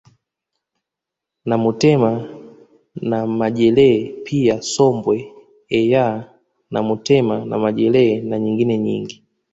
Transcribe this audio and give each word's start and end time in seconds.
Namutema 1.47 2.11
na 3.09 3.17
majelee 3.39 3.97
pia 4.25 4.55
sombwe 4.73 5.17
eyaaa 5.77 6.15
namutema 6.73 7.35
na 7.49 7.55
majele 7.63 8.05
na 8.27 8.35
nyingine 8.43 8.77
nyingi 8.85 9.15